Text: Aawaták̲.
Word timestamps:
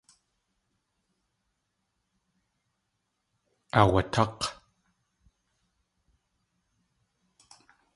Aawaták̲. 3.79 4.39